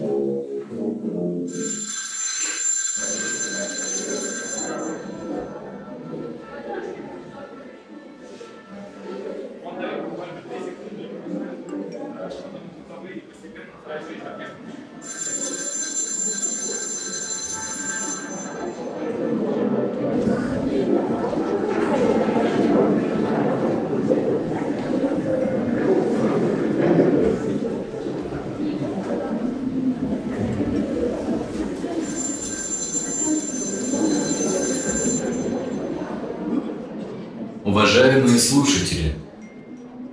Он 0.00 0.06
дает 9.80 10.04
буквально 10.04 10.40
2 10.42 10.58
секунды, 10.60 11.08
чтобы 12.30 12.58
вы 13.00 13.22
постепенно 13.22 13.74
сразу 13.84 14.06
Уважаемые 37.88 38.38
слушатели, 38.38 39.14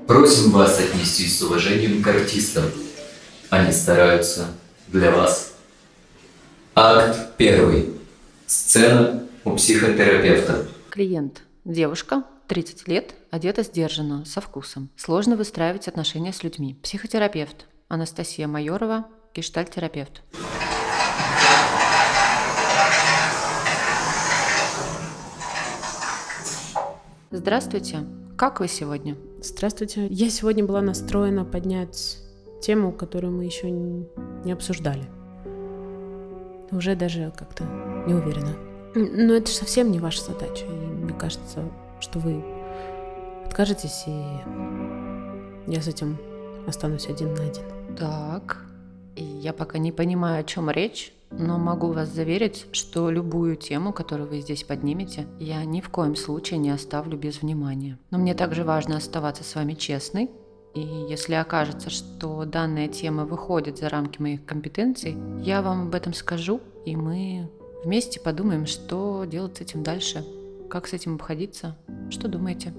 просим 0.08 0.52
вас 0.52 0.80
отнестись 0.80 1.38
с 1.38 1.42
уважением 1.42 2.02
к 2.02 2.08
артистам. 2.08 2.64
Они 3.50 3.74
стараются 3.74 4.48
для 4.88 5.12
вас. 5.12 5.56
Акт 6.74 7.36
первый. 7.36 7.90
Сцена 8.48 9.28
у 9.44 9.58
психотерапевта. 9.58 10.66
Клиент. 10.90 11.42
Девушка, 11.66 12.24
30 12.48 12.88
лет, 12.88 13.14
одета 13.30 13.62
сдержанно, 13.62 14.24
со 14.24 14.40
вкусом. 14.40 14.90
Сложно 14.96 15.36
выстраивать 15.36 15.90
отношения 15.90 16.32
с 16.32 16.44
людьми. 16.44 16.80
Психотерапевт. 16.82 17.66
Анастасия 17.90 18.48
Майорова, 18.48 19.06
гештальтерапевт. 19.34 20.22
Здравствуйте. 27.36 28.06
Как 28.38 28.62
вы 28.62 28.70
сегодня? 28.70 29.18
Здравствуйте. 29.42 30.08
Я 30.08 30.30
сегодня 30.30 30.64
была 30.64 30.80
настроена 30.80 31.44
поднять 31.44 32.20
тему, 32.62 32.94
которую 32.94 33.34
мы 33.34 33.44
еще 33.44 33.70
не 33.70 34.54
обсуждали. 34.54 35.04
Уже 36.72 36.96
даже 36.96 37.34
как-то 37.36 37.66
не 38.08 38.14
уверена. 38.14 38.56
Но 38.96 39.34
это 39.34 39.52
же 39.52 39.58
совсем 39.58 39.92
не 39.92 40.00
ваша 40.00 40.24
задача. 40.24 40.66
И 40.66 40.70
мне 40.70 41.14
кажется, 41.14 41.70
что 42.00 42.20
вы 42.20 42.42
откажетесь, 43.46 44.06
и 44.08 44.12
я 45.68 45.82
с 45.82 45.90
этим 45.90 46.18
останусь 46.68 47.10
один 47.10 47.34
на 47.34 47.44
один. 47.44 47.66
Так. 47.98 48.64
И 49.18 49.24
я 49.26 49.52
пока 49.52 49.78
не 49.78 49.92
понимаю, 49.92 50.40
о 50.40 50.44
чем 50.46 50.70
речь, 50.70 51.14
но 51.38 51.58
могу 51.58 51.92
вас 51.92 52.10
заверить, 52.10 52.68
что 52.72 53.10
любую 53.10 53.56
тему, 53.56 53.94
которую 53.94 54.30
вы 54.30 54.40
здесь 54.40 54.64
поднимете, 54.64 55.28
я 55.40 55.64
ни 55.66 55.82
в 55.82 55.90
коем 55.90 56.16
случае 56.16 56.60
не 56.60 56.70
оставлю 56.70 57.18
без 57.18 57.42
внимания. 57.42 57.98
Но 58.12 58.18
мне 58.18 58.34
также 58.34 58.64
важно 58.64 58.98
оставаться 58.98 59.44
с 59.44 59.56
вами 59.56 59.74
честной, 59.74 60.30
и 60.74 60.82
если 61.10 61.36
окажется, 61.36 61.90
что 61.90 62.44
данная 62.46 62.88
тема 62.88 63.26
выходит 63.26 63.78
за 63.78 63.90
рамки 63.90 64.22
моих 64.22 64.46
компетенций, 64.46 65.18
я 65.42 65.62
вам 65.62 65.88
об 65.88 65.96
этом 65.96 66.14
скажу, 66.14 66.62
и 66.86 66.96
мы 66.96 67.50
вместе 67.84 68.20
подумаем, 68.20 68.66
что 68.66 69.26
делать 69.26 69.58
с 69.58 69.62
этим 69.62 69.84
дальше, 69.84 70.26
как 70.70 70.88
с 70.88 70.94
этим 70.94 71.16
обходиться. 71.16 71.78
Что 72.10 72.28
думаете? 72.28 72.74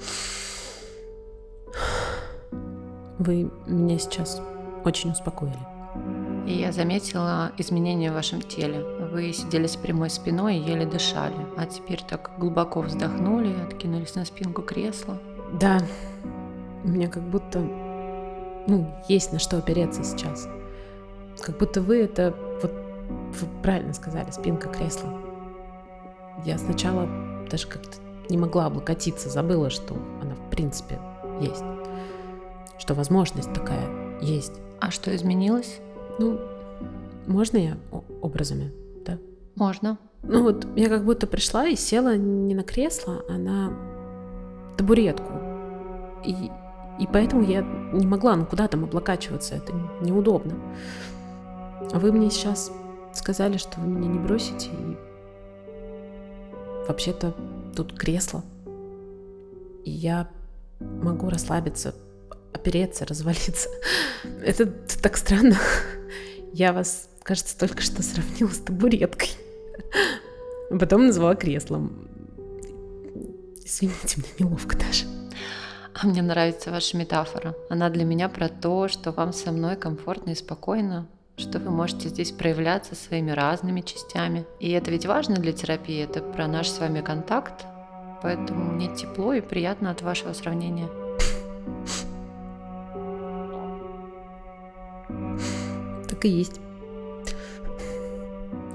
Вы 3.19 3.51
меня 3.67 3.99
сейчас 3.99 4.43
очень 4.84 5.11
успокоили. 5.11 5.75
И 6.47 6.52
я 6.52 6.70
заметила 6.70 7.50
изменения 7.58 8.12
в 8.12 8.14
вашем 8.14 8.41
теле. 8.41 8.84
Вы 9.11 9.33
сидели 9.33 9.66
с 9.66 9.75
прямой 9.75 10.11
спиной 10.11 10.58
и 10.58 10.61
еле 10.61 10.86
дышали, 10.86 11.34
а 11.56 11.66
теперь 11.66 12.00
так 12.08 12.30
глубоко 12.38 12.83
вздохнули, 12.83 13.53
откинулись 13.66 14.14
на 14.14 14.25
спинку 14.25 14.62
кресла. 14.62 15.19
Да, 15.60 15.81
у 16.84 16.88
меня 16.88 17.09
как 17.09 17.25
будто, 17.25 17.59
ну, 18.69 18.88
есть 19.09 19.32
на 19.32 19.41
что 19.41 19.59
опереться 19.59 20.04
сейчас. 20.04 20.48
Как 21.41 21.59
будто 21.59 21.82
вы 21.82 22.03
это, 22.03 22.32
вот, 22.62 22.71
вы 22.71 23.62
правильно 23.62 23.92
сказали, 23.92 24.31
спинка 24.31 24.69
кресла. 24.69 25.12
Я 26.44 26.59
сначала 26.59 27.09
даже 27.50 27.66
как-то 27.66 27.98
не 28.28 28.38
могла 28.38 28.66
облокотиться, 28.66 29.28
забыла, 29.28 29.69
что 29.69 29.97
она 30.22 30.37
в 30.37 30.50
принципе 30.50 31.00
есть. 31.41 31.65
Что 32.78 32.94
возможность 32.94 33.53
такая 33.53 34.21
есть. 34.21 34.53
А 34.81 34.92
что 34.92 35.15
изменилось? 35.15 35.81
Ну, 36.19 36.41
можно 37.27 37.56
я 37.56 37.77
образами, 38.21 38.72
да? 39.04 39.19
Можно. 39.54 39.99
Ну 40.22 40.43
вот, 40.43 40.66
я 40.77 40.88
как 40.88 41.04
будто 41.04 41.27
пришла 41.27 41.66
и 41.69 41.77
села 41.77 42.16
не 42.16 42.54
на 42.54 42.62
кресло, 42.62 43.22
а 43.28 43.38
на 43.38 43.72
табуретку. 44.77 45.32
И, 46.25 46.50
и 46.99 47.06
поэтому 47.12 47.43
я 47.43 47.62
не 47.93 48.06
могла, 48.06 48.37
ну 48.37 48.47
куда 48.47 48.66
там 48.69 48.84
облокачиваться, 48.84 49.54
это 49.54 49.72
неудобно. 50.00 50.54
А 51.93 51.99
вы 51.99 52.12
мне 52.12 52.31
сейчас 52.31 52.72
сказали, 53.12 53.56
что 53.56 53.81
вы 53.81 53.87
меня 53.87 54.09
не 54.09 54.19
бросите, 54.19 54.71
и 54.71 54.97
вообще-то 56.88 57.34
тут 57.75 57.93
кресло. 57.93 58.43
И 59.84 59.91
я 59.91 60.28
могу 60.81 61.28
расслабиться, 61.28 61.94
опереться, 62.53 63.06
развалиться. 63.06 63.69
Это 64.44 64.66
так 64.66 65.16
странно. 65.16 65.56
Я 66.53 66.73
вас, 66.73 67.09
кажется, 67.23 67.59
только 67.59 67.83
что 67.83 68.03
сравнила 68.03 68.51
с 68.51 68.59
табуреткой. 68.59 69.31
Потом 70.71 71.07
назвала 71.07 71.34
креслом. 71.34 72.09
Извините, 73.65 74.19
мне 74.21 74.29
неловко 74.39 74.77
даже. 74.77 75.05
А 75.95 76.07
мне 76.07 76.23
нравится 76.23 76.71
ваша 76.71 76.97
метафора. 76.97 77.55
Она 77.71 77.89
для 77.89 78.05
меня 78.05 78.29
про 78.29 78.49
то, 78.49 78.89
что 78.89 79.12
вам 79.12 79.33
со 79.33 79.51
мной 79.51 79.77
комфортно 79.77 80.31
и 80.31 80.34
спокойно, 80.34 81.07
что 81.37 81.59
вы 81.59 81.71
можете 81.71 82.09
здесь 82.09 82.33
проявляться 82.33 82.95
своими 82.95 83.31
разными 83.31 83.81
частями. 83.81 84.45
И 84.61 84.71
это 84.71 84.91
ведь 84.91 85.07
важно 85.07 85.37
для 85.37 85.53
терапии, 85.53 86.05
это 86.05 86.21
про 86.21 86.47
наш 86.49 86.69
с 86.69 86.78
вами 86.78 87.01
контакт, 87.01 87.65
поэтому 88.23 88.73
мне 88.73 88.95
тепло 88.95 89.33
и 89.33 89.41
приятно 89.41 89.91
от 89.91 90.03
вашего 90.03 90.33
сравнения. 90.33 90.89
Так 96.16 96.25
и 96.25 96.28
есть. 96.28 96.60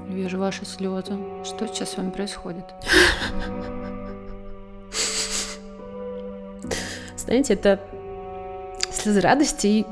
Вижу 0.08 0.38
ваши 0.38 0.64
слезы. 0.64 1.18
Что 1.42 1.66
сейчас 1.66 1.90
с 1.90 1.96
вами 1.96 2.10
происходит? 2.10 2.64
Знаете, 7.16 7.54
это 7.54 7.80
слезы 8.92 9.20
радости 9.20 9.66
и 9.66 9.86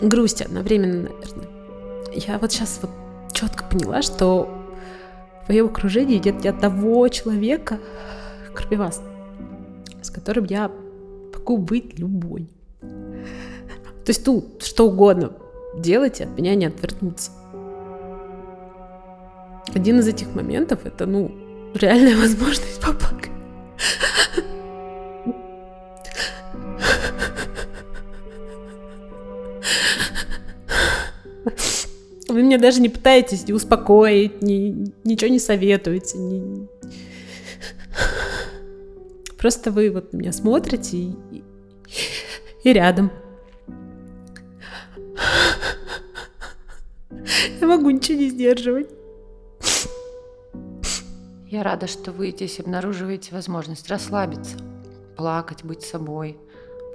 грусти 0.00 0.44
одновременно, 0.44 1.10
наверное. 1.10 1.48
Я 2.12 2.38
вот 2.38 2.52
сейчас 2.52 2.78
вот 2.80 2.92
четко 3.32 3.64
поняла, 3.64 4.02
что 4.02 4.48
в 5.44 5.48
моем 5.48 5.66
окружении 5.66 6.22
нет 6.24 6.44
ни 6.44 6.48
одного 6.48 7.08
человека, 7.08 7.80
кроме 8.54 8.76
вас, 8.76 9.02
с 10.00 10.10
которым 10.10 10.44
я 10.44 10.70
могу 11.34 11.58
быть 11.58 11.98
любой. 11.98 12.48
То 12.80 14.10
есть 14.10 14.24
тут 14.24 14.62
что 14.62 14.86
угодно, 14.86 15.32
делать 15.76 16.20
и 16.20 16.24
от 16.24 16.36
меня 16.36 16.54
не 16.54 16.66
отвернуться. 16.66 17.30
Один 19.74 19.98
из 19.98 20.08
этих 20.08 20.34
моментов 20.34 20.80
это, 20.84 21.06
ну, 21.06 21.30
реальная 21.74 22.16
возможность 22.20 22.80
поплакать. 22.80 23.30
Вы 32.28 32.42
меня 32.42 32.58
даже 32.58 32.80
не 32.80 32.88
пытаетесь 32.88 33.48
ни 33.48 33.52
успокоить, 33.52 34.42
ни, 34.42 34.92
ничего 35.04 35.30
не 35.30 35.38
советуете. 35.38 36.18
Ни... 36.18 36.68
Просто 39.38 39.70
вы 39.70 39.90
вот 39.90 40.12
на 40.12 40.18
меня 40.18 40.32
смотрите 40.32 40.96
и, 40.98 41.14
и 42.62 42.72
рядом. 42.72 43.10
Я 47.66 47.76
могу 47.76 47.90
ничего 47.90 48.16
не 48.16 48.30
сдерживать. 48.30 48.88
Я 51.48 51.64
рада, 51.64 51.88
что 51.88 52.12
вы 52.12 52.30
здесь 52.30 52.60
обнаруживаете 52.60 53.34
возможность 53.34 53.90
расслабиться, 53.90 54.56
плакать, 55.16 55.64
быть 55.64 55.82
собой. 55.82 56.38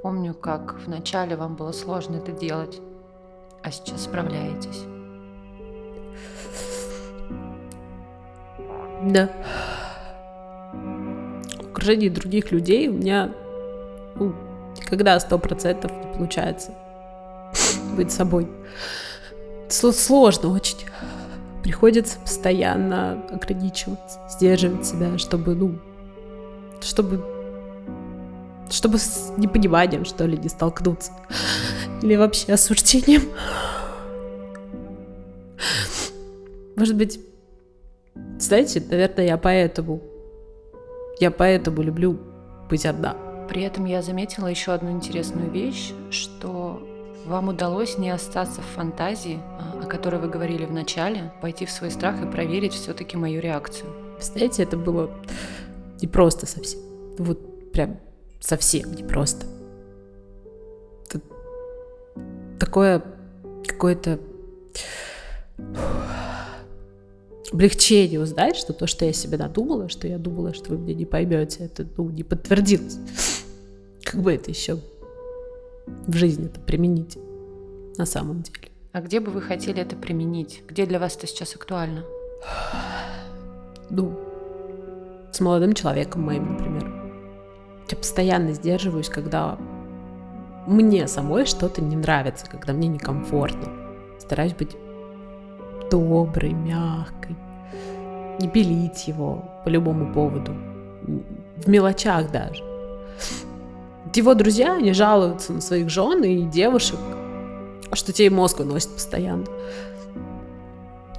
Помню, 0.01 0.33
как 0.33 0.79
вначале 0.85 1.35
вам 1.35 1.57
было 1.57 1.73
сложно 1.73 2.15
это 2.15 2.31
делать, 2.31 2.79
а 3.62 3.69
сейчас 3.69 4.06
справляетесь. 4.06 4.85
Да. 9.03 9.29
В 10.71 11.71
окружении 11.71 12.07
других 12.07 12.53
людей 12.53 12.88
у 12.88 12.94
меня 12.94 13.33
ну, 14.15 14.33
никогда 14.79 15.19
сто 15.19 15.38
процентов 15.38 15.91
не 15.91 16.13
получается 16.13 16.74
быть 17.97 18.13
собой. 18.13 18.47
Сложно 19.71 20.50
очень. 20.50 20.77
Приходится 21.63 22.19
постоянно 22.19 23.23
ограничиваться, 23.29 24.19
сдерживать 24.29 24.85
себя, 24.85 25.18
чтобы, 25.18 25.56
ну, 25.56 25.79
чтобы 26.81 27.23
чтобы 28.71 28.97
с 28.97 29.33
непониманием, 29.38 30.06
что 30.06 30.25
ли, 30.25 30.38
не 30.38 30.50
столкнуться. 30.50 31.12
Или 32.01 32.15
вообще 32.15 32.53
осуждением. 32.53 33.23
Может 36.75 36.95
быть, 36.95 37.19
знаете, 38.39 38.81
наверное, 38.89 39.27
я 39.27 39.38
поэтому, 39.38 40.01
я 41.19 41.29
поэтому 41.31 41.81
люблю 41.83 42.17
быть 42.69 42.85
одна. 42.85 43.15
При 43.47 43.63
этом 43.63 43.85
я 43.85 44.01
заметила 44.01 44.47
еще 44.47 44.71
одну 44.71 44.91
интересную 44.91 45.51
вещь, 45.51 45.91
что 46.09 46.81
вам 47.25 47.50
удалось 47.50 47.97
не 47.97 48.09
остаться 48.09 48.62
в 48.62 48.75
фантазии, 48.75 49.39
а, 49.59 49.81
о 49.83 49.85
которой 49.85 50.19
вы 50.19 50.29
говорили 50.29 50.65
в 50.65 50.71
начале, 50.71 51.31
пойти 51.41 51.65
в 51.65 51.71
свой 51.71 51.91
страх 51.91 52.21
и 52.21 52.29
проверить 52.29 52.73
все-таки 52.73 53.18
мою 53.18 53.41
реакцию. 53.41 53.89
Знаете, 54.19 54.63
это 54.63 54.77
было 54.77 55.12
не 56.01 56.07
просто 56.07 56.45
совсем. 56.45 56.79
Вот 57.18 57.71
прям 57.71 58.00
совсем 58.39 58.94
не 58.94 59.03
просто. 59.03 59.45
Это 61.07 61.21
такое 62.59 63.03
какое-то 63.67 64.19
облегчение 67.51 68.19
узнать, 68.19 68.56
что 68.56 68.74
то, 68.74 68.88
что 68.88 69.06
я 69.06 69.13
себе 69.13 69.38
надумала, 69.38 69.89
что 69.89 70.07
я 70.07 70.17
думала, 70.17 70.53
что 70.53 70.71
вы 70.71 70.77
меня 70.77 70.95
не 70.95 71.06
поймете, 71.06 71.65
это 71.65 71.85
ну, 71.97 72.09
не 72.09 72.24
подтвердилось. 72.24 72.97
Как 74.03 74.21
бы 74.21 74.33
это 74.33 74.50
еще 74.50 74.79
в 75.86 76.16
жизни 76.16 76.45
это 76.45 76.60
применить 76.60 77.18
на 77.98 78.06
самом 78.06 78.42
деле. 78.42 78.69
А 78.94 79.01
где 79.01 79.19
бы 79.19 79.31
вы 79.31 79.42
хотели 79.42 79.81
это 79.81 79.95
применить? 79.95 80.63
Где 80.68 80.86
для 80.86 81.00
вас 81.00 81.16
это 81.16 81.28
сейчас 81.28 81.56
актуально? 81.56 82.04
Ну, 83.89 84.19
с 85.31 85.39
молодым 85.39 85.74
человеком 85.74 86.24
моим, 86.24 86.54
например. 86.54 86.92
Я 87.89 87.98
постоянно 87.98 88.54
сдерживаюсь, 88.54 89.10
когда 89.10 89.57
мне 90.68 91.07
самой 91.07 91.45
что-то 91.45 91.81
не 91.81 91.95
нравится, 91.95 92.45
когда 92.45 92.74
мне 92.74 92.88
некомфортно. 92.88 93.68
Стараюсь 94.19 94.54
быть 94.54 94.75
доброй, 95.89 96.54
мягкой, 96.54 97.36
не 98.39 98.48
белить 98.48 99.07
его 99.07 99.44
по 99.66 99.69
любому 99.69 100.13
поводу, 100.13 100.54
в 101.57 101.68
мелочах 101.68 102.31
даже. 102.31 102.70
Его 104.13 104.34
друзья, 104.34 104.75
они 104.75 104.94
жалуются 104.94 105.54
на 105.54 105.62
своих 105.62 105.90
жен 105.90 106.24
и 106.24 106.44
девушек, 106.44 107.00
что 107.94 108.12
те 108.12 108.25
и 108.25 108.30
мозг 108.30 108.60
выносят 108.60 108.94
постоянно. 108.94 109.46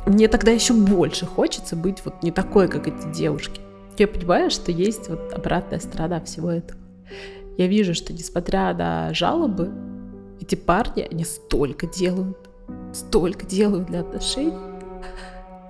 Мне 0.06 0.28
тогда 0.28 0.50
еще 0.50 0.74
больше 0.74 1.26
хочется 1.26 1.74
быть 1.74 2.04
вот 2.04 2.22
не 2.22 2.30
такой, 2.30 2.68
как 2.68 2.88
эти 2.88 3.06
девушки. 3.12 3.60
Я 3.96 4.08
понимаю, 4.08 4.50
что 4.50 4.72
есть 4.72 5.08
вот 5.08 5.32
обратная 5.32 5.78
сторона 5.78 6.20
всего 6.20 6.50
этого. 6.50 6.78
Я 7.56 7.66
вижу, 7.66 7.94
что 7.94 8.12
несмотря 8.12 8.74
на 8.74 9.14
жалобы, 9.14 9.70
эти 10.40 10.54
парни, 10.54 11.06
они 11.10 11.24
столько 11.24 11.86
делают, 11.86 12.36
столько 12.92 13.46
делают 13.46 13.86
для 13.86 14.00
отношений, 14.00 14.52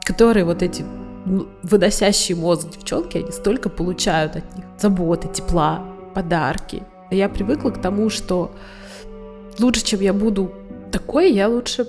которые 0.05 0.45
вот 0.45 0.63
эти 0.63 0.85
ну, 1.25 1.49
выносящие 1.63 2.37
мозг 2.37 2.71
девчонки, 2.71 3.19
они 3.19 3.31
столько 3.31 3.69
получают 3.69 4.37
от 4.37 4.57
них. 4.57 4.65
Заботы, 4.79 5.29
тепла, 5.29 5.85
подарки. 6.15 6.83
Я 7.13 7.29
привыкла 7.29 7.71
к 7.71 7.81
тому, 7.81 8.09
что 8.09 8.53
лучше, 9.59 9.85
чем 9.85 10.01
я 10.01 10.15
буду 10.15 10.53
такой, 10.91 11.33
я 11.33 11.49
лучше... 11.49 11.87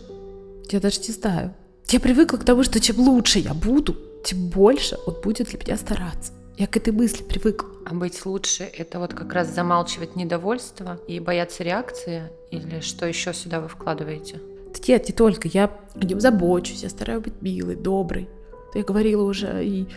Я 0.70 0.80
даже 0.80 1.00
не 1.00 1.14
знаю. 1.14 1.54
Я 1.90 2.00
привыкла 2.00 2.38
к 2.38 2.44
тому, 2.44 2.64
что 2.64 2.80
чем 2.80 3.00
лучше 3.00 3.40
я 3.40 3.54
буду, 3.54 3.96
тем 4.26 4.50
больше 4.50 4.98
он 5.06 5.16
будет 5.24 5.50
для 5.50 5.60
меня 5.60 5.78
стараться. 5.78 6.34
Я 6.58 6.68
к 6.68 6.76
этой 6.76 6.92
мысли 6.92 7.24
привыкла. 7.24 7.70
А 7.86 7.94
быть 7.94 8.26
лучше– 8.26 8.64
это 8.78 9.00
вот 9.00 9.14
как 9.14 9.32
раз 9.34 9.48
замалчивать 9.48 10.16
недовольство 10.16 11.00
и 11.08 11.20
бояться 11.20 11.64
реакции? 11.64 12.24
Или 12.52 12.82
что 12.82 13.06
еще 13.06 13.34
сюда 13.34 13.62
вы 13.62 13.70
вкладываете? 13.70 14.42
Нет, 14.88 15.08
не 15.08 15.14
только. 15.14 15.48
Я 15.48 15.72
о 15.96 16.04
нем 16.04 16.20
забочусь, 16.20 16.84
я 16.84 16.90
стараюсь 16.90 17.24
быть 17.24 17.42
милой, 17.42 17.76
доброй. 17.76 18.30
Я 18.74 18.84
говорила 18.84 19.24
уже, 19.24 19.64
и 19.64 19.88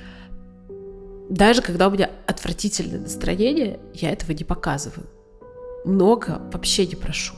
даже 1.29 1.63
когда 1.63 1.89
у 1.89 1.91
меня 1.91 2.11
отвратительное 2.27 3.01
настроение, 3.01 3.81
я 3.95 4.13
этого 4.13 4.33
не 4.33 4.45
показываю. 4.45 5.07
Много 5.87 6.41
вообще 6.53 6.85
не 6.85 6.97
прошу. 6.97 7.35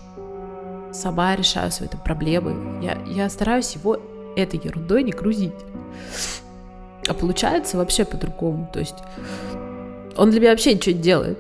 Сама 0.91 1.37
решаю 1.37 1.71
свои 1.71 1.89
там 1.89 2.01
проблемы. 2.01 2.83
Я, 2.83 2.99
я 3.07 3.29
стараюсь 3.29 3.75
его 3.75 3.99
этой 4.37 4.59
ерундой 4.59 5.03
не 5.03 5.13
грузить. 5.13 5.53
А 7.07 7.13
получается 7.13 7.77
вообще 7.77 8.07
по-другому. 8.07 8.69
То 8.73 8.81
есть 8.81 8.97
он 10.17 10.31
для 10.31 10.41
меня 10.41 10.51
вообще 10.51 10.75
ничего 10.75 10.97
не 10.97 11.03
делает. 11.03 11.39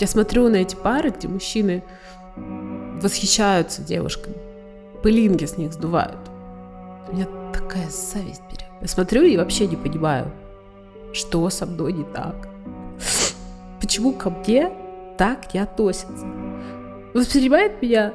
Я 0.00 0.06
смотрю 0.08 0.48
на 0.48 0.56
эти 0.56 0.74
пары, 0.74 1.10
где 1.10 1.28
мужчины 1.28 1.84
восхищаются 2.36 3.82
девушками, 3.82 4.36
пылинки 5.02 5.44
с 5.44 5.56
них 5.56 5.72
сдувают. 5.72 6.18
У 7.08 7.14
меня 7.14 7.28
такая 7.52 7.88
зависть 7.88 8.42
берет. 8.50 8.66
Я 8.80 8.88
смотрю 8.88 9.22
и 9.22 9.36
вообще 9.36 9.68
не 9.68 9.76
понимаю, 9.76 10.32
что 11.12 11.48
со 11.50 11.66
мной 11.66 11.92
не 11.92 12.04
так. 12.04 12.51
Почему 13.82 14.12
ко 14.12 14.30
мне 14.30 14.70
так 15.18 15.52
не 15.52 15.58
относятся? 15.58 16.24
Воспринимает 17.14 17.82
меня... 17.82 18.14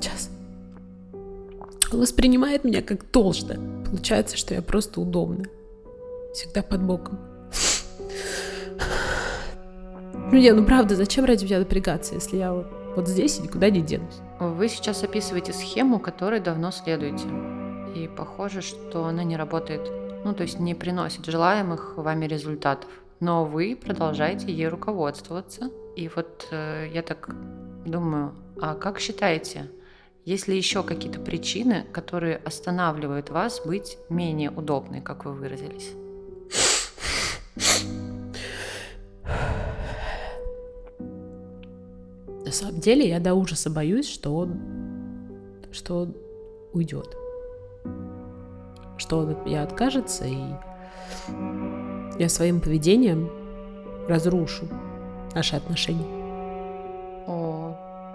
Сейчас 0.00 0.30
воспринимает 1.92 2.64
меня 2.64 2.80
как 2.80 3.10
должное. 3.10 3.58
Получается, 3.84 4.38
что 4.38 4.54
я 4.54 4.62
просто 4.62 5.02
удобная. 5.02 5.50
Всегда 6.32 6.62
под 6.62 6.82
боком. 6.82 7.18
Ну 10.32 10.38
не, 10.38 10.50
ну 10.52 10.64
правда, 10.64 10.96
зачем 10.96 11.26
ради 11.26 11.44
меня 11.44 11.58
напрягаться, 11.58 12.14
если 12.14 12.38
я 12.38 12.54
вот, 12.54 12.66
вот 12.96 13.08
здесь 13.08 13.38
и 13.38 13.42
никуда 13.42 13.68
не 13.68 13.82
денусь? 13.82 14.16
Вы 14.40 14.70
сейчас 14.70 15.04
описываете 15.04 15.52
схему, 15.52 16.00
которой 16.00 16.40
давно 16.40 16.70
следуете. 16.70 17.26
И 17.94 18.08
похоже, 18.08 18.62
что 18.62 19.04
она 19.04 19.24
не 19.24 19.36
работает. 19.36 19.82
Ну, 20.24 20.32
то 20.32 20.42
есть 20.42 20.58
не 20.58 20.74
приносит 20.74 21.26
желаемых 21.26 21.98
вами 21.98 22.24
результатов. 22.24 22.88
Но 23.20 23.44
вы 23.44 23.76
продолжаете 23.76 24.52
ей 24.52 24.68
руководствоваться. 24.68 25.70
И 25.96 26.08
вот 26.14 26.48
э, 26.50 26.88
я 26.92 27.02
так 27.02 27.30
думаю, 27.86 28.34
а 28.60 28.74
как 28.74 29.00
считаете, 29.00 29.70
есть 30.26 30.48
ли 30.48 30.56
еще 30.56 30.82
какие-то 30.82 31.20
причины, 31.20 31.86
которые 31.92 32.36
останавливают 32.38 33.30
вас 33.30 33.62
быть 33.64 33.96
менее 34.10 34.50
удобной, 34.50 35.00
как 35.00 35.24
вы 35.24 35.32
выразились? 35.32 35.92
На 42.44 42.52
самом 42.52 42.80
деле 42.80 43.08
я 43.08 43.18
до 43.18 43.34
ужаса 43.34 43.70
боюсь, 43.70 44.08
что 44.08 44.36
он, 44.36 44.60
что 45.72 46.00
он 46.00 46.16
уйдет. 46.72 47.16
Что 48.98 49.18
он 49.18 49.30
от 49.30 49.46
меня 49.46 49.62
откажется, 49.62 50.26
и 50.26 50.38
я 52.18 52.28
своим 52.28 52.60
поведением 52.60 53.30
разрушу 54.08 54.66
наши 55.34 55.56
отношения. 55.56 56.16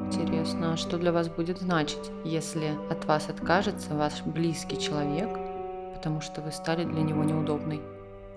Интересно, 0.08 0.74
а 0.74 0.78
что 0.78 0.98
для 0.98 1.12
вас 1.12 1.30
будет 1.30 1.60
значить, 1.60 2.12
если 2.26 2.72
от 2.90 3.06
вас 3.06 3.30
откажется 3.30 3.96
ваш 3.96 4.24
близкий 4.24 4.80
человек, 4.80 5.30
потому 5.94 6.22
что 6.22 6.42
вы 6.42 6.52
стали 6.52 6.84
для 6.84 7.02
него 7.02 7.24
неудобной? 7.24 7.80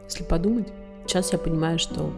Если 0.04 0.25
подумать, 0.25 0.68
сейчас 1.06 1.33
я 1.33 1.38
понимаю, 1.38 1.78
что 1.78 2.12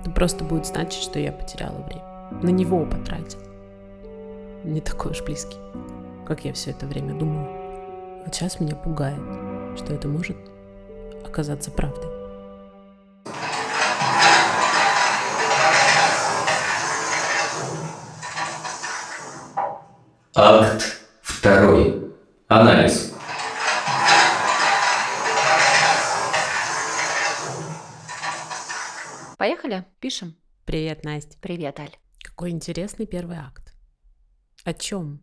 это 0.00 0.10
просто 0.10 0.44
будет 0.44 0.66
значить, 0.66 1.02
что 1.02 1.18
я 1.18 1.32
потеряла 1.32 1.82
время. 1.82 2.40
На 2.42 2.50
него 2.50 2.86
потратил. 2.86 3.40
Не 4.64 4.80
такой 4.80 5.10
уж 5.10 5.22
близкий, 5.22 5.58
как 6.24 6.44
я 6.44 6.52
все 6.52 6.70
это 6.70 6.86
время 6.86 7.14
думала. 7.14 7.48
Вот 8.24 8.34
сейчас 8.34 8.60
меня 8.60 8.76
пугает, 8.76 9.20
что 9.76 9.92
это 9.92 10.06
может 10.06 10.36
оказаться 11.24 11.70
правдой. 11.70 12.11
Акт 20.34 20.98
второй. 21.20 22.10
Анализ. 22.48 23.12
Поехали, 29.36 29.84
пишем. 30.00 30.34
Привет, 30.64 31.04
Настя. 31.04 31.36
Привет, 31.42 31.78
Аль. 31.80 31.98
Какой 32.22 32.48
интересный 32.48 33.04
первый 33.04 33.36
акт. 33.36 33.74
О 34.64 34.72
чем 34.72 35.22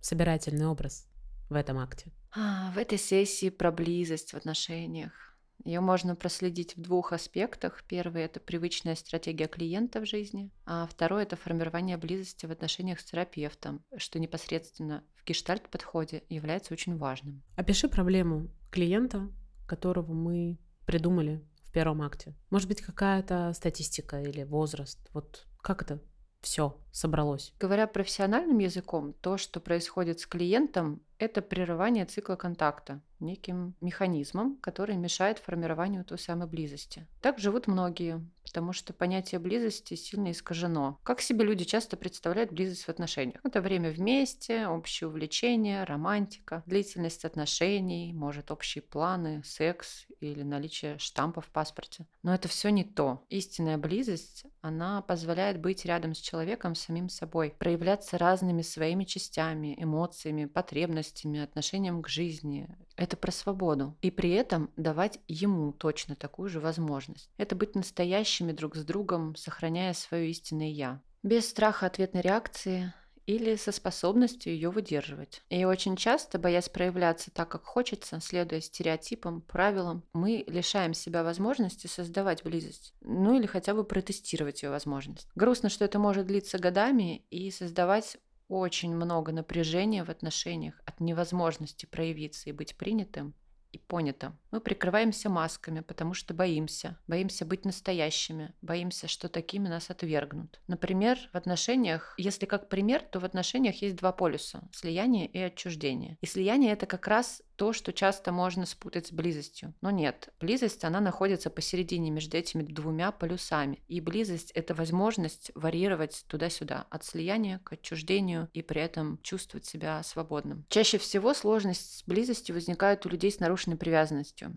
собирательный 0.00 0.66
образ 0.66 1.06
в 1.48 1.54
этом 1.54 1.78
акте? 1.78 2.10
А, 2.34 2.72
в 2.72 2.78
этой 2.78 2.98
сессии 2.98 3.50
про 3.50 3.70
близость 3.70 4.32
в 4.32 4.36
отношениях. 4.36 5.27
Ее 5.64 5.80
можно 5.80 6.14
проследить 6.14 6.76
в 6.76 6.80
двух 6.80 7.12
аспектах. 7.12 7.82
Первый– 7.86 8.22
это 8.24 8.40
привычная 8.40 8.94
стратегия 8.94 9.48
клиента 9.48 10.00
в 10.00 10.06
жизни, 10.06 10.50
а 10.64 10.86
второй– 10.86 11.22
это 11.24 11.36
формирование 11.36 11.96
близости 11.96 12.46
в 12.46 12.50
отношениях 12.50 13.00
с 13.00 13.04
терапевтом, 13.04 13.84
что 13.96 14.18
непосредственно 14.18 15.04
в 15.16 15.24
гештальт-подходе 15.24 16.22
является 16.28 16.72
очень 16.72 16.96
важным. 16.96 17.42
Опиши 17.56 17.88
проблему 17.88 18.50
клиента, 18.70 19.28
которого 19.66 20.12
мы 20.12 20.58
придумали 20.86 21.44
в 21.64 21.72
первом 21.72 22.02
акте. 22.02 22.34
Может 22.50 22.68
быть, 22.68 22.80
какая-то 22.80 23.52
статистика 23.54 24.22
или 24.22 24.44
возраст. 24.44 24.98
Вот 25.12 25.46
как 25.60 25.82
это 25.82 26.00
все 26.40 26.80
собралось? 26.92 27.52
Говоря 27.58 27.86
профессиональным 27.86 28.58
языком, 28.58 29.12
то, 29.20 29.36
что 29.36 29.60
происходит 29.60 30.20
с 30.20 30.26
клиентом, 30.26 31.00
это 31.18 31.42
прерывание 31.42 32.04
цикла 32.04 32.36
контакта 32.36 33.00
неким 33.20 33.74
механизмом, 33.80 34.56
который 34.60 34.96
мешает 34.96 35.38
формированию 35.38 36.04
той 36.04 36.18
самой 36.18 36.46
близости. 36.46 37.06
Так 37.20 37.38
живут 37.38 37.66
многие, 37.66 38.24
потому 38.44 38.72
что 38.72 38.92
понятие 38.92 39.40
близости 39.40 39.94
сильно 39.94 40.30
искажено. 40.30 40.98
Как 41.02 41.20
себе 41.20 41.44
люди 41.44 41.64
часто 41.64 41.96
представляют 41.96 42.52
близость 42.52 42.84
в 42.84 42.88
отношениях? 42.88 43.40
Это 43.42 43.60
время 43.60 43.90
вместе, 43.90 44.68
общее 44.68 45.08
увлечение, 45.08 45.84
романтика, 45.84 46.62
длительность 46.66 47.24
отношений, 47.24 48.12
может, 48.12 48.50
общие 48.50 48.82
планы, 48.82 49.42
секс 49.44 50.06
или 50.20 50.42
наличие 50.42 50.98
штампа 50.98 51.40
в 51.40 51.48
паспорте. 51.48 52.06
Но 52.22 52.34
это 52.34 52.48
все 52.48 52.70
не 52.70 52.84
то. 52.84 53.24
Истинная 53.28 53.78
близость, 53.78 54.44
она 54.60 55.02
позволяет 55.02 55.60
быть 55.60 55.84
рядом 55.84 56.14
с 56.14 56.18
человеком 56.18 56.74
самим 56.88 57.08
собой, 57.10 57.54
проявляться 57.58 58.16
разными 58.16 58.62
своими 58.62 59.04
частями, 59.04 59.74
эмоциями, 59.78 60.46
потребностями, 60.46 61.40
отношением 61.40 62.02
к 62.02 62.08
жизни. 62.08 62.66
Это 62.96 63.16
про 63.16 63.30
свободу. 63.30 63.94
И 64.00 64.10
при 64.10 64.30
этом 64.30 64.70
давать 64.76 65.20
ему 65.28 65.72
точно 65.72 66.16
такую 66.16 66.48
же 66.48 66.60
возможность. 66.60 67.30
Это 67.36 67.54
быть 67.54 67.74
настоящими 67.74 68.52
друг 68.52 68.74
с 68.74 68.84
другом, 68.84 69.36
сохраняя 69.36 69.92
свое 69.92 70.30
истинное 70.30 70.70
«я». 70.70 71.02
Без 71.22 71.48
страха 71.48 71.86
ответной 71.86 72.22
реакции, 72.22 72.94
или 73.28 73.56
со 73.56 73.72
способностью 73.72 74.54
ее 74.54 74.70
выдерживать. 74.70 75.42
И 75.50 75.66
очень 75.66 75.96
часто, 75.96 76.38
боясь 76.38 76.70
проявляться 76.70 77.30
так, 77.30 77.50
как 77.50 77.62
хочется, 77.62 78.20
следуя 78.22 78.62
стереотипам, 78.62 79.42
правилам, 79.42 80.02
мы 80.14 80.44
лишаем 80.46 80.94
себя 80.94 81.22
возможности 81.22 81.88
создавать 81.88 82.42
близость. 82.42 82.94
Ну 83.02 83.38
или 83.38 83.44
хотя 83.44 83.74
бы 83.74 83.84
протестировать 83.84 84.62
ее 84.62 84.70
возможность. 84.70 85.28
Грустно, 85.34 85.68
что 85.68 85.84
это 85.84 85.98
может 85.98 86.26
длиться 86.26 86.58
годами 86.58 87.26
и 87.28 87.50
создавать 87.50 88.16
очень 88.48 88.96
много 88.96 89.30
напряжения 89.30 90.04
в 90.04 90.08
отношениях 90.08 90.80
от 90.86 90.98
невозможности 90.98 91.84
проявиться 91.84 92.48
и 92.48 92.52
быть 92.52 92.78
принятым 92.78 93.34
и 93.72 93.78
понятым. 93.78 94.38
Мы 94.50 94.60
прикрываемся 94.60 95.28
масками, 95.28 95.80
потому 95.80 96.14
что 96.14 96.34
боимся. 96.34 96.98
Боимся 97.06 97.44
быть 97.44 97.64
настоящими. 97.64 98.54
Боимся, 98.62 99.08
что 99.08 99.28
такими 99.28 99.68
нас 99.68 99.90
отвергнут. 99.90 100.60
Например, 100.66 101.18
в 101.32 101.36
отношениях, 101.36 102.14
если 102.16 102.46
как 102.46 102.68
пример, 102.68 103.02
то 103.02 103.20
в 103.20 103.24
отношениях 103.24 103.76
есть 103.82 103.96
два 103.96 104.12
полюса– 104.12 104.62
слияние 104.72 105.26
и 105.26 105.38
отчуждение. 105.38 106.16
И 106.20 106.26
слияние– 106.26 106.72
это 106.72 106.86
как 106.86 107.06
раз 107.08 107.42
то, 107.58 107.72
что 107.72 107.92
часто 107.92 108.30
можно 108.30 108.64
спутать 108.66 109.08
с 109.08 109.12
близостью. 109.12 109.74
Но 109.80 109.90
нет, 109.90 110.28
близость, 110.40 110.84
она 110.84 111.00
находится 111.00 111.50
посередине 111.50 112.10
между 112.10 112.36
этими 112.36 112.62
двумя 112.62 113.10
полюсами. 113.10 113.82
И 113.88 114.00
близость– 114.00 114.52
это 114.54 114.74
возможность 114.74 115.50
варьировать 115.56 116.24
туда-сюда, 116.28 116.86
от 116.88 117.04
слияния 117.04 117.58
к 117.58 117.72
отчуждению 117.72 118.48
и 118.52 118.62
при 118.62 118.80
этом 118.80 119.18
чувствовать 119.22 119.66
себя 119.66 120.00
свободным. 120.04 120.64
Чаще 120.68 120.98
всего 120.98 121.34
сложность 121.34 121.98
с 121.98 122.04
близостью 122.06 122.54
возникает 122.54 123.04
у 123.04 123.08
людей 123.08 123.32
с 123.32 123.40
нарушенной 123.40 123.76
привязанностью, 123.76 124.54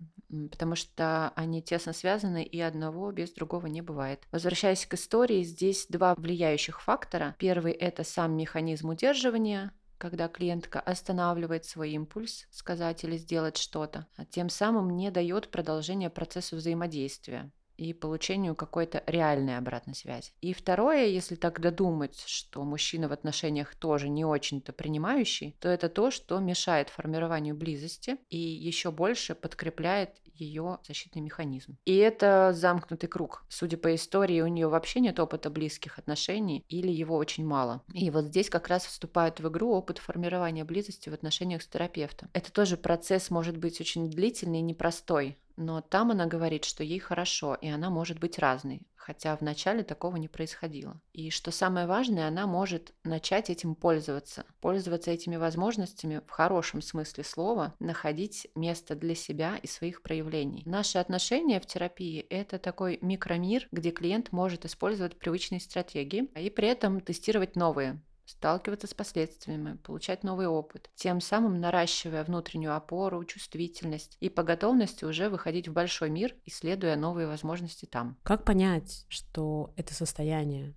потому 0.52 0.76
что 0.76 1.32
они 1.34 1.60
тесно 1.60 1.92
связаны, 1.92 2.44
и 2.44 2.60
одного 2.60 3.10
без 3.10 3.32
другого 3.32 3.66
не 3.66 3.82
бывает. 3.82 4.22
Возвращаясь 4.30 4.86
к 4.86 4.94
истории, 4.94 5.42
здесь 5.42 5.86
два 5.88 6.14
влияющих 6.14 6.80
фактора. 6.80 7.34
Первый– 7.38 7.72
это 7.72 8.04
сам 8.04 8.36
механизм 8.36 8.90
удерживания, 8.90 9.72
когда 10.02 10.26
клиентка 10.26 10.80
останавливает 10.80 11.64
свой 11.64 11.92
импульс 11.92 12.48
сказать 12.50 13.04
или 13.04 13.16
сделать 13.16 13.56
что-то, 13.56 14.08
а 14.16 14.24
тем 14.24 14.48
самым 14.48 14.96
не 14.96 15.12
дает 15.12 15.48
продолжения 15.48 16.10
процессу 16.10 16.56
взаимодействия 16.56 17.52
и 17.76 17.92
получению 17.92 18.54
какой-то 18.54 19.02
реальной 19.06 19.56
обратной 19.58 19.94
связи. 19.94 20.32
И 20.40 20.52
второе, 20.52 21.06
если 21.06 21.34
так 21.34 21.60
додумать, 21.60 22.22
что 22.26 22.62
мужчина 22.64 23.08
в 23.08 23.12
отношениях 23.12 23.74
тоже 23.74 24.08
не 24.08 24.24
очень-то 24.24 24.72
принимающий, 24.72 25.56
то 25.60 25.68
это 25.68 25.88
то, 25.88 26.10
что 26.10 26.38
мешает 26.38 26.88
формированию 26.88 27.54
близости 27.54 28.16
и 28.30 28.38
еще 28.38 28.90
больше 28.90 29.34
подкрепляет 29.34 30.10
ее 30.34 30.78
защитный 30.86 31.22
механизм. 31.22 31.76
И 31.84 31.96
это 31.96 32.52
замкнутый 32.52 33.08
круг. 33.08 33.44
Судя 33.48 33.76
по 33.76 33.94
истории, 33.94 34.40
у 34.40 34.46
нее 34.46 34.68
вообще 34.68 35.00
нет 35.00 35.20
опыта 35.20 35.50
близких 35.50 35.98
отношений 35.98 36.64
или 36.68 36.90
его 36.90 37.16
очень 37.16 37.46
мало. 37.46 37.82
И 37.92 38.10
вот 38.10 38.26
здесь 38.26 38.50
как 38.50 38.68
раз 38.68 38.84
вступает 38.84 39.40
в 39.40 39.48
игру 39.48 39.72
опыт 39.72 39.98
формирования 39.98 40.64
близости 40.64 41.08
в 41.08 41.14
отношениях 41.14 41.62
с 41.62 41.68
терапевтом. 41.68 42.30
Это 42.32 42.52
тоже 42.52 42.76
процесс 42.76 43.30
может 43.30 43.56
быть 43.56 43.80
очень 43.80 44.10
длительный 44.10 44.58
и 44.58 44.62
непростой 44.62 45.38
но 45.62 45.80
там 45.80 46.10
она 46.10 46.26
говорит, 46.26 46.64
что 46.64 46.82
ей 46.82 46.98
хорошо, 46.98 47.54
и 47.54 47.68
она 47.68 47.88
может 47.88 48.18
быть 48.18 48.38
разной, 48.38 48.82
хотя 48.96 49.36
вначале 49.36 49.82
такого 49.82 50.16
не 50.16 50.28
происходило. 50.28 51.00
И 51.12 51.30
что 51.30 51.50
самое 51.50 51.86
важное, 51.86 52.28
она 52.28 52.46
может 52.46 52.92
начать 53.04 53.50
этим 53.50 53.74
пользоваться, 53.74 54.44
пользоваться 54.60 55.10
этими 55.10 55.36
возможностями 55.36 56.20
в 56.26 56.30
хорошем 56.30 56.82
смысле 56.82 57.24
слова, 57.24 57.74
находить 57.78 58.48
место 58.54 58.94
для 58.94 59.14
себя 59.14 59.56
и 59.62 59.66
своих 59.66 60.02
проявлений. 60.02 60.62
Наши 60.66 60.98
отношения 60.98 61.60
в 61.60 61.66
терапии– 61.66 62.26
это 62.30 62.58
такой 62.58 62.98
микромир, 63.00 63.68
где 63.72 63.90
клиент 63.90 64.32
может 64.32 64.64
использовать 64.64 65.18
привычные 65.18 65.60
стратегии 65.60 66.28
и 66.36 66.50
при 66.50 66.68
этом 66.68 67.00
тестировать 67.00 67.56
новые, 67.56 68.00
сталкиваться 68.26 68.86
с 68.86 68.94
последствиями, 68.94 69.76
получать 69.78 70.24
новый 70.24 70.46
опыт, 70.46 70.90
тем 70.94 71.20
самым 71.20 71.60
наращивая 71.60 72.24
внутреннюю 72.24 72.74
опору, 72.74 73.24
чувствительность 73.24 74.16
и 74.20 74.28
по 74.28 74.42
готовности 74.42 75.04
уже 75.04 75.28
выходить 75.28 75.68
в 75.68 75.72
большой 75.72 76.10
мир, 76.10 76.34
исследуя 76.44 76.96
новые 76.96 77.26
возможности 77.26 77.86
там. 77.86 78.16
Как 78.22 78.44
понять, 78.44 79.04
что 79.08 79.72
это 79.76 79.94
состояние 79.94 80.74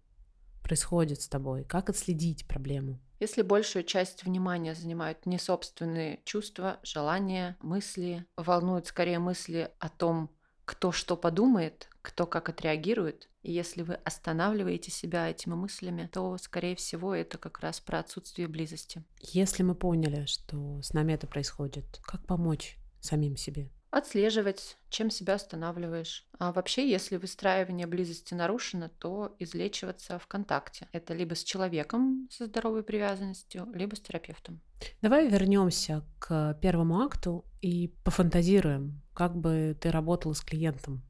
происходит 0.63 1.21
с 1.21 1.27
тобой? 1.27 1.63
Как 1.63 1.89
отследить 1.89 2.47
проблему? 2.47 2.99
Если 3.19 3.43
большую 3.43 3.83
часть 3.85 4.25
внимания 4.25 4.75
занимают 4.75 5.25
не 5.25 5.39
собственные 5.39 6.19
чувства, 6.25 6.79
желания, 6.83 7.55
мысли, 7.61 8.25
волнуют 8.35 8.87
скорее 8.87 9.19
мысли 9.19 9.71
о 9.79 9.87
том, 9.87 10.29
кто 10.65 10.91
что 10.91 11.15
подумает, 11.15 11.89
кто 12.01 12.25
как 12.25 12.49
отреагирует. 12.49 13.29
И 13.43 13.51
если 13.51 13.83
вы 13.83 13.95
останавливаете 13.95 14.91
себя 14.91 15.29
этими 15.29 15.53
мыслями, 15.53 16.09
то, 16.11 16.37
скорее 16.37 16.75
всего, 16.75 17.13
это 17.13 17.37
как 17.37 17.59
раз 17.59 17.79
про 17.79 17.99
отсутствие 17.99 18.47
близости. 18.47 19.03
Если 19.19 19.63
мы 19.63 19.75
поняли, 19.75 20.25
что 20.25 20.81
с 20.81 20.93
нами 20.93 21.13
это 21.13 21.27
происходит, 21.27 21.99
как 22.03 22.25
помочь 22.25 22.77
самим 22.99 23.37
себе? 23.37 23.69
Отслеживать, 23.95 24.77
чем 24.89 25.09
себя 25.09 25.35
останавливаешь. 25.35 26.27
А 26.37 26.51
вообще, 26.51 26.89
если 26.89 27.15
выстраивание 27.15 27.87
близости 27.87 28.33
нарушено, 28.33 28.89
то 28.99 29.33
излечиваться 29.39 30.19
в 30.19 30.27
контакте. 30.27 30.89
Это 30.91 31.13
либо 31.13 31.33
с 31.33 31.43
человеком 31.43 32.27
со 32.29 32.45
здоровой 32.45 32.83
привязанностью, 32.83 33.65
либо 33.73 33.95
с 33.95 34.01
терапевтом. 34.01 34.59
Давай 35.01 35.29
вернемся 35.29 36.03
к 36.19 36.57
первому 36.61 36.99
акту 36.99 37.45
и 37.61 37.87
пофантазируем, 38.03 39.01
как 39.13 39.37
бы 39.37 39.77
ты 39.79 39.91
работала 39.91 40.33
с 40.33 40.41
клиентом 40.41 41.01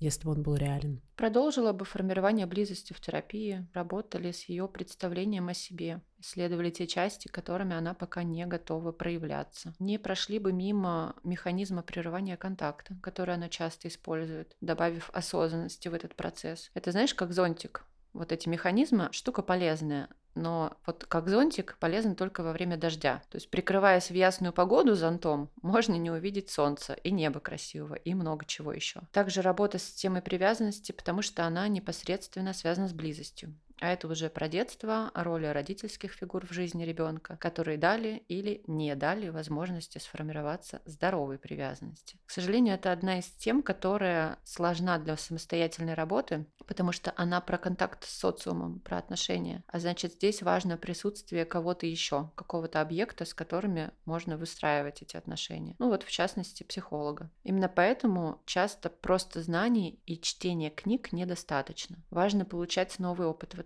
если 0.00 0.24
бы 0.24 0.32
он 0.32 0.42
был 0.42 0.56
реален. 0.56 1.00
Продолжила 1.14 1.72
бы 1.72 1.84
формирование 1.84 2.46
близости 2.46 2.92
в 2.92 3.00
терапии, 3.00 3.66
работали 3.74 4.32
с 4.32 4.48
ее 4.48 4.66
представлением 4.66 5.48
о 5.48 5.54
себе, 5.54 6.00
исследовали 6.18 6.70
те 6.70 6.86
части, 6.86 7.28
которыми 7.28 7.76
она 7.76 7.94
пока 7.94 8.22
не 8.22 8.44
готова 8.46 8.92
проявляться. 8.92 9.74
Не 9.78 9.98
прошли 9.98 10.38
бы 10.38 10.52
мимо 10.52 11.14
механизма 11.22 11.82
прерывания 11.82 12.36
контакта, 12.36 12.96
который 13.02 13.34
она 13.34 13.48
часто 13.48 13.88
использует, 13.88 14.56
добавив 14.60 15.10
осознанности 15.12 15.88
в 15.88 15.94
этот 15.94 16.16
процесс. 16.16 16.70
Это 16.74 16.90
знаешь, 16.90 17.14
как 17.14 17.32
зонтик 17.32 17.84
вот 18.12 18.32
эти 18.32 18.48
механизмы 18.48 19.08
штука 19.12 19.42
полезная, 19.42 20.08
но 20.34 20.76
вот 20.86 21.04
как 21.06 21.28
зонтик 21.28 21.76
полезен 21.78 22.14
только 22.14 22.42
во 22.42 22.52
время 22.52 22.76
дождя. 22.76 23.22
То 23.30 23.36
есть 23.36 23.50
прикрываясь 23.50 24.10
в 24.10 24.14
ясную 24.14 24.52
погоду 24.52 24.94
зонтом, 24.94 25.50
можно 25.62 25.94
не 25.94 26.10
увидеть 26.10 26.50
солнце 26.50 26.94
и 26.94 27.10
небо 27.10 27.40
красивого 27.40 27.94
и 27.94 28.14
много 28.14 28.44
чего 28.44 28.72
еще. 28.72 29.00
Также 29.12 29.42
работа 29.42 29.78
с 29.78 29.92
темой 29.92 30.22
привязанности, 30.22 30.92
потому 30.92 31.22
что 31.22 31.44
она 31.44 31.68
непосредственно 31.68 32.52
связана 32.52 32.88
с 32.88 32.92
близостью. 32.92 33.54
А 33.80 33.88
это 33.88 34.08
уже 34.08 34.28
про 34.28 34.48
детство, 34.48 35.10
роли 35.14 35.46
родительских 35.46 36.12
фигур 36.12 36.46
в 36.46 36.52
жизни 36.52 36.84
ребенка, 36.84 37.36
которые 37.38 37.78
дали 37.78 38.24
или 38.28 38.62
не 38.66 38.94
дали 38.94 39.28
возможности 39.30 39.98
сформироваться 39.98 40.82
здоровой 40.84 41.38
привязанности. 41.38 42.18
К 42.26 42.30
сожалению, 42.30 42.74
это 42.74 42.92
одна 42.92 43.18
из 43.18 43.26
тем, 43.26 43.62
которая 43.62 44.38
сложна 44.44 44.98
для 44.98 45.16
самостоятельной 45.16 45.94
работы, 45.94 46.46
потому 46.66 46.92
что 46.92 47.12
она 47.16 47.40
про 47.40 47.58
контакт 47.58 48.04
с 48.04 48.18
социумом, 48.18 48.80
про 48.80 48.98
отношения. 48.98 49.64
А 49.66 49.78
значит, 49.78 50.12
здесь 50.14 50.42
важно 50.42 50.76
присутствие 50.76 51.44
кого-то 51.44 51.86
еще, 51.86 52.30
какого-то 52.34 52.80
объекта, 52.80 53.24
с 53.24 53.34
которыми 53.34 53.90
можно 54.04 54.36
выстраивать 54.36 55.02
эти 55.02 55.16
отношения. 55.16 55.74
Ну 55.78 55.88
вот, 55.88 56.02
в 56.02 56.10
частности, 56.10 56.62
психолога. 56.62 57.30
Именно 57.44 57.68
поэтому 57.68 58.42
часто 58.44 58.90
просто 58.90 59.42
знаний 59.42 59.98
и 60.06 60.20
чтения 60.20 60.70
книг 60.70 61.12
недостаточно. 61.12 61.96
Важно 62.10 62.44
получать 62.44 62.98
новый 62.98 63.26
опыт 63.26 63.54
в 63.54 63.60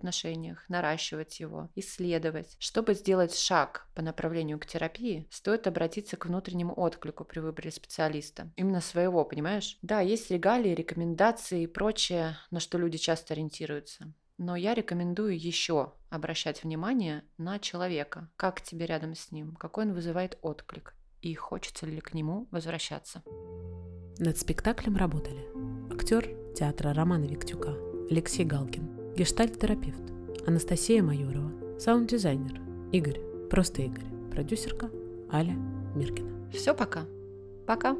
наращивать 0.68 1.40
его, 1.40 1.70
исследовать. 1.74 2.56
Чтобы 2.58 2.94
сделать 2.94 3.36
шаг 3.36 3.86
по 3.94 4.02
направлению 4.02 4.58
к 4.58 4.66
терапии, 4.66 5.26
стоит 5.30 5.66
обратиться 5.66 6.16
к 6.16 6.26
внутреннему 6.26 6.72
отклику 6.78 7.24
при 7.24 7.40
выборе 7.40 7.70
специалиста. 7.70 8.50
Именно 8.56 8.80
своего, 8.80 9.24
понимаешь? 9.24 9.78
Да, 9.82 10.00
есть 10.00 10.30
регалии, 10.30 10.74
рекомендации 10.74 11.62
и 11.62 11.66
прочее, 11.66 12.36
на 12.50 12.60
что 12.60 12.78
люди 12.78 12.98
часто 12.98 13.34
ориентируются. 13.34 14.12
Но 14.36 14.56
я 14.56 14.74
рекомендую 14.74 15.38
еще 15.38 15.92
обращать 16.10 16.64
внимание 16.64 17.22
на 17.38 17.58
человека. 17.58 18.30
Как 18.36 18.60
тебе 18.60 18.86
рядом 18.86 19.14
с 19.14 19.30
ним, 19.30 19.54
какой 19.54 19.84
он 19.84 19.92
вызывает 19.92 20.38
отклик 20.42 20.94
и 21.20 21.34
хочется 21.34 21.86
ли 21.86 22.00
к 22.00 22.14
нему 22.14 22.48
возвращаться. 22.50 23.22
Над 24.18 24.38
спектаклем 24.38 24.96
работали 24.96 25.48
актер 25.92 26.28
театра 26.54 26.92
Романа 26.92 27.24
Виктюка 27.24 27.74
Алексей 28.10 28.44
Галкин, 28.44 28.93
гештальт-терапевт 29.16 30.02
Анастасия 30.46 31.02
Майорова, 31.02 31.52
саунд-дизайнер 31.78 32.60
Игорь, 32.92 33.20
просто 33.48 33.82
Игорь, 33.82 34.04
продюсерка 34.30 34.90
Аля 35.32 35.56
Миркина. 35.94 36.30
Все, 36.52 36.74
пока. 36.74 37.04
Пока. 37.66 37.96